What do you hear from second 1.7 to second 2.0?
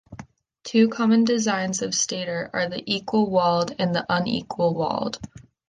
of